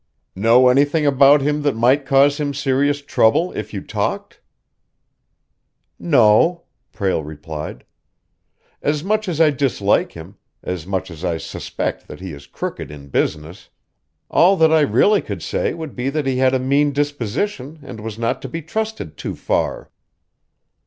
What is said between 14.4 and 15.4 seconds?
that I really